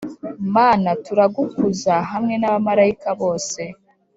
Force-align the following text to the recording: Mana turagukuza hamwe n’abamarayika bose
Mana 0.55 0.89
turagukuza 1.05 1.93
hamwe 2.11 2.35
n’abamarayika 2.37 3.09
bose 3.21 3.61